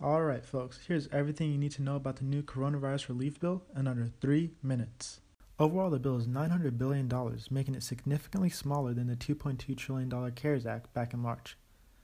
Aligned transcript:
All 0.00 0.22
right, 0.22 0.44
folks, 0.44 0.78
here's 0.86 1.08
everything 1.08 1.50
you 1.50 1.58
need 1.58 1.72
to 1.72 1.82
know 1.82 1.96
about 1.96 2.16
the 2.16 2.24
new 2.24 2.40
coronavirus 2.40 3.08
relief 3.08 3.40
bill 3.40 3.64
in 3.76 3.88
under 3.88 4.06
three 4.06 4.52
minutes. 4.62 5.18
Overall, 5.58 5.90
the 5.90 5.98
bill 5.98 6.16
is 6.16 6.28
$900 6.28 6.78
billion, 6.78 7.10
making 7.50 7.74
it 7.74 7.82
significantly 7.82 8.48
smaller 8.48 8.94
than 8.94 9.08
the 9.08 9.16
$2.2 9.16 9.76
trillion 9.76 10.30
CARES 10.36 10.66
Act 10.66 10.94
back 10.94 11.12
in 11.14 11.18
March. 11.18 11.56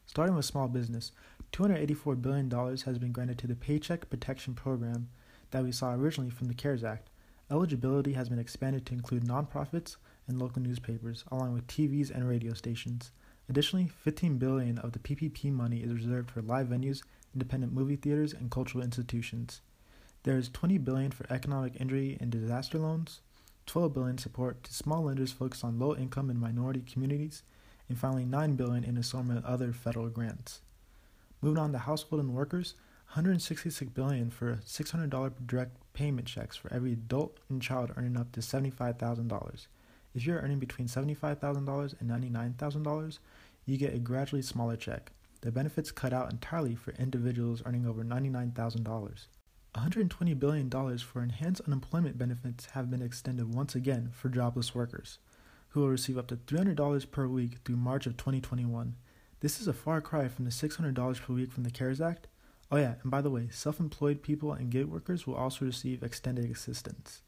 Starting 0.06 0.34
with 0.34 0.44
small 0.44 0.66
business, 0.66 1.12
$284 1.52 2.20
billion 2.20 2.50
has 2.50 2.98
been 2.98 3.12
granted 3.12 3.38
to 3.38 3.46
the 3.46 3.54
Paycheck 3.54 4.11
Protection 4.11 4.54
Program 4.54 5.08
that 5.52 5.62
we 5.62 5.70
saw 5.70 5.95
originally 5.95 6.30
from 6.30 6.48
the 6.48 6.54
CARES 6.54 6.82
Act. 6.82 7.11
Eligibility 7.48 8.14
has 8.14 8.29
been 8.29 8.40
expanded 8.40 8.84
to 8.86 8.95
include 8.95 9.22
nonprofits 9.24 9.98
and 10.26 10.40
local 10.40 10.61
newspapers, 10.61 11.22
along 11.30 11.52
with 11.52 11.68
TVs 11.68 12.11
and 12.11 12.29
radio 12.29 12.54
stations. 12.54 13.12
Additionally, 13.48 13.88
15 13.88 14.38
billion 14.38 14.79
of 14.79 14.92
the 14.92 14.98
PPP 14.98 15.52
money 15.52 15.79
is 15.79 15.92
reserved 15.92 16.30
for 16.30 16.42
live 16.42 16.68
venues 16.68 17.02
independent 17.34 17.72
movie 17.72 17.96
theaters, 17.96 18.32
and 18.32 18.50
cultural 18.50 18.82
institutions. 18.82 19.60
There 20.23 20.38
is 20.38 20.48
20 20.48 20.78
billion 20.78 21.10
for 21.10 21.27
economic 21.30 21.74
injury 21.80 22.16
and 22.20 22.30
disaster 22.30 22.78
loans, 22.78 23.20
12 23.66 23.92
billion 23.92 24.19
support 24.19 24.62
to 24.64 24.74
small 24.74 25.05
lenders 25.05 25.33
focused 25.33 25.64
on 25.64 25.78
low 25.78 25.95
income 25.95 26.30
and 26.30 26.41
minority 26.41 26.83
communities, 26.91 27.42
and 27.88 27.98
finally 27.98 28.24
9 28.24 28.55
billion 28.55 28.84
in 28.84 28.96
assortment 28.96 29.38
of 29.38 29.45
other 29.45 29.72
federal 29.72 30.08
grants. 30.08 30.61
Moving 31.42 31.58
on 31.58 31.72
to 31.72 31.78
household 31.78 32.22
and 32.22 32.34
workers, 32.34 32.74
166 33.08 33.91
billion 33.92 34.30
for 34.30 34.61
$600 34.66 35.33
direct 35.47 35.77
payment 35.92 36.27
checks 36.27 36.56
for 36.56 36.72
every 36.72 36.92
adult 36.92 37.38
and 37.50 37.61
child 37.61 37.92
earning 37.97 38.16
up 38.16 38.33
to 38.33 38.41
$75,000. 38.41 39.66
If 40.14 40.24
you're 40.24 40.38
earning 40.38 40.60
between 40.60 40.86
$75,000 40.86 42.00
and 42.00 42.10
$99,000, 42.10 43.18
you 43.66 43.77
get 43.77 43.95
a 43.95 43.98
gradually 43.98 44.42
smaller 44.42 44.77
check. 44.77 45.10
The 45.41 45.50
benefits 45.50 45.91
cut 45.91 46.12
out 46.12 46.32
entirely 46.32 46.74
for 46.74 46.92
individuals 46.92 47.62
earning 47.66 47.86
over 47.86 48.05
$99,000. 48.05 49.27
$120 49.74 50.38
billion 50.38 50.98
for 50.98 51.22
enhanced 51.22 51.62
unemployment 51.66 52.16
benefits 52.16 52.66
have 52.70 52.91
been 52.91 53.02
extended 53.02 53.52
once 53.52 53.74
again 53.74 54.11
for 54.12 54.28
jobless 54.28 54.74
workers, 54.74 55.19
who 55.70 55.80
will 55.80 55.89
receive 55.89 56.17
up 56.17 56.28
to 56.28 56.36
$300 56.36 57.11
per 57.11 57.27
week 57.27 57.58
through 57.64 57.77
March 57.77 58.06
of 58.06 58.17
2021. 58.17 58.94
This 59.41 59.61
is 59.61 59.67
a 59.67 59.72
far 59.72 60.00
cry 60.00 60.28
from 60.28 60.44
the 60.44 60.50
$600 60.52 61.20
per 61.20 61.34
week 61.34 61.50
from 61.50 61.64
the 61.64 61.70
CARES 61.70 62.00
Act. 62.00 62.28
Oh, 62.70 62.77
yeah, 62.77 62.94
and 63.02 63.11
by 63.11 63.20
the 63.20 63.30
way, 63.30 63.48
self 63.50 63.80
employed 63.80 64.22
people 64.22 64.52
and 64.52 64.70
gig 64.70 64.86
workers 64.86 65.27
will 65.27 65.34
also 65.34 65.64
receive 65.64 66.02
extended 66.02 66.50
assistance. 66.50 67.22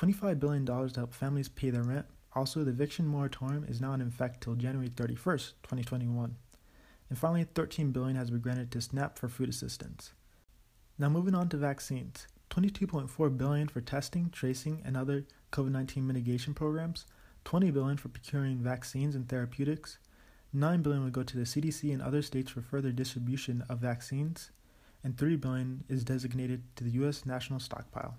$25 0.00 0.40
billion 0.40 0.64
to 0.64 0.92
help 0.96 1.12
families 1.12 1.48
pay 1.48 1.68
their 1.68 1.82
rent. 1.82 2.06
Also, 2.34 2.64
the 2.64 2.70
eviction 2.70 3.06
moratorium 3.06 3.64
is 3.64 3.80
now 3.80 3.92
in 3.92 4.00
effect 4.00 4.42
till 4.42 4.54
January 4.54 4.88
31st, 4.88 5.52
2021. 5.62 6.36
And 7.10 7.18
finally, 7.18 7.44
13 7.44 7.90
billion 7.90 8.16
has 8.16 8.30
been 8.30 8.40
granted 8.40 8.70
to 8.70 8.80
SNAP 8.80 9.18
for 9.18 9.28
food 9.28 9.50
assistance. 9.50 10.12
Now 10.98 11.08
moving 11.10 11.34
on 11.34 11.48
to 11.50 11.56
vaccines. 11.56 12.26
22.4 12.50 13.36
billion 13.36 13.68
for 13.68 13.80
testing, 13.80 14.30
tracing, 14.30 14.80
and 14.84 14.96
other 14.96 15.24
COVID-19 15.52 16.04
mitigation 16.04 16.54
programs, 16.54 17.04
20 17.44 17.70
billion 17.70 17.96
for 17.96 18.08
procuring 18.08 18.58
vaccines 18.58 19.14
and 19.14 19.28
therapeutics, 19.28 19.98
9 20.52 20.82
billion 20.82 21.04
would 21.04 21.12
go 21.12 21.22
to 21.22 21.36
the 21.36 21.44
CDC 21.44 21.92
and 21.92 22.02
other 22.02 22.22
states 22.22 22.50
for 22.50 22.60
further 22.60 22.90
distribution 22.90 23.64
of 23.68 23.78
vaccines, 23.78 24.50
and 25.04 25.16
3 25.18 25.36
billion 25.36 25.84
is 25.88 26.04
designated 26.04 26.62
to 26.76 26.84
the 26.84 26.90
US 26.90 27.26
national 27.26 27.60
stockpile. 27.60 28.16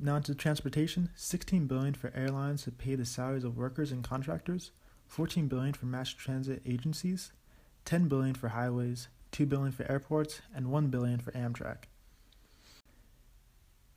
Now 0.00 0.14
into 0.14 0.32
transportation, 0.34 1.10
16 1.16 1.66
billion 1.66 1.94
for 1.94 2.12
airlines 2.14 2.62
to 2.62 2.70
pay 2.70 2.94
the 2.94 3.04
salaries 3.04 3.42
of 3.42 3.56
workers 3.56 3.90
and 3.90 4.04
contractors, 4.04 4.70
14 5.08 5.48
billion 5.48 5.72
for 5.72 5.86
mass 5.86 6.10
transit 6.10 6.62
agencies, 6.64 7.32
10 7.84 8.06
billion 8.06 8.34
for 8.34 8.50
highways, 8.50 9.08
2 9.32 9.44
billion 9.46 9.72
for 9.72 9.90
airports, 9.90 10.40
and 10.54 10.70
1 10.70 10.86
billion 10.86 11.18
for 11.18 11.32
Amtrak. 11.32 11.84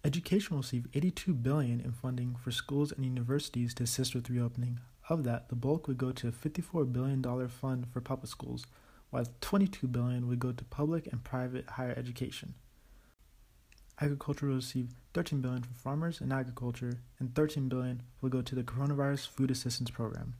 Education 0.03 0.55
will 0.55 0.63
receive 0.63 0.87
82 0.95 1.35
billion 1.35 1.79
in 1.79 1.91
funding 1.91 2.35
for 2.35 2.49
schools 2.49 2.91
and 2.91 3.05
universities 3.05 3.75
to 3.75 3.83
assist 3.83 4.15
with 4.15 4.31
reopening. 4.31 4.79
Of 5.07 5.23
that, 5.25 5.49
the 5.49 5.55
bulk 5.55 5.87
would 5.87 5.99
go 5.99 6.11
to 6.13 6.29
a 6.29 6.31
54 6.31 6.85
billion 6.85 7.21
dollar 7.21 7.47
fund 7.47 7.85
for 7.93 8.01
public 8.01 8.31
schools, 8.31 8.65
while 9.11 9.25
22 9.41 9.85
billion 9.87 10.27
would 10.27 10.39
go 10.39 10.51
to 10.51 10.63
public 10.65 11.05
and 11.11 11.23
private 11.23 11.69
higher 11.71 11.93
education. 11.95 12.55
Agriculture 14.01 14.47
will 14.47 14.55
receive 14.55 14.95
13 15.13 15.41
billion 15.41 15.61
for 15.61 15.75
farmers 15.75 16.21
and 16.21 16.33
agriculture, 16.33 16.97
and 17.19 17.35
13 17.35 17.69
billion 17.69 18.01
will 18.19 18.29
go 18.31 18.41
to 18.41 18.55
the 18.55 18.63
coronavirus 18.63 19.27
food 19.27 19.51
assistance 19.51 19.91
program. 19.91 20.33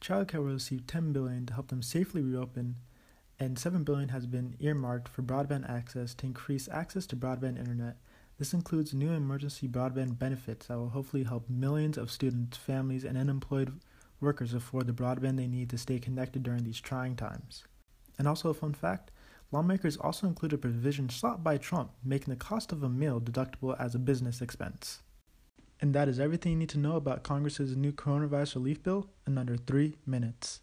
Childcare 0.00 0.38
will 0.38 0.54
receive 0.54 0.86
10 0.86 1.12
billion 1.12 1.44
to 1.44 1.52
help 1.52 1.68
them 1.68 1.82
safely 1.82 2.22
reopen, 2.22 2.76
and 3.38 3.58
7 3.58 3.84
billion 3.84 4.08
has 4.08 4.24
been 4.24 4.56
earmarked 4.58 5.06
for 5.06 5.20
broadband 5.20 5.68
access 5.68 6.14
to 6.14 6.26
increase 6.26 6.66
access 6.72 7.06
to 7.08 7.16
broadband 7.16 7.58
internet. 7.58 7.98
This 8.38 8.54
includes 8.54 8.94
new 8.94 9.12
emergency 9.12 9.68
broadband 9.68 10.18
benefits 10.18 10.68
that 10.68 10.78
will 10.78 10.88
hopefully 10.88 11.24
help 11.24 11.50
millions 11.50 11.98
of 11.98 12.10
students, 12.10 12.56
families, 12.56 13.04
and 13.04 13.18
unemployed 13.18 13.80
workers 14.18 14.54
afford 14.54 14.86
the 14.86 14.94
broadband 14.94 15.36
they 15.36 15.46
need 15.46 15.68
to 15.68 15.76
stay 15.76 15.98
connected 15.98 16.42
during 16.42 16.64
these 16.64 16.80
trying 16.80 17.16
times. 17.16 17.64
And 18.18 18.26
also 18.26 18.48
a 18.48 18.54
fun 18.54 18.72
fact, 18.72 19.10
lawmakers 19.52 19.98
also 19.98 20.26
include 20.26 20.54
a 20.54 20.58
provision 20.58 21.08
sought 21.10 21.44
by 21.44 21.58
Trump 21.58 21.92
making 22.02 22.32
the 22.32 22.36
cost 22.36 22.72
of 22.72 22.82
a 22.82 22.88
meal 22.88 23.20
deductible 23.20 23.78
as 23.78 23.94
a 23.94 23.98
business 23.98 24.40
expense. 24.40 25.02
And 25.80 25.94
that 25.94 26.08
is 26.08 26.18
everything 26.18 26.52
you 26.52 26.58
need 26.58 26.70
to 26.70 26.78
know 26.78 26.96
about 26.96 27.22
Congress's 27.22 27.76
new 27.76 27.92
coronavirus 27.92 28.54
relief 28.54 28.82
bill 28.82 29.10
in 29.26 29.36
under 29.36 29.56
three 29.56 29.98
minutes. 30.06 30.62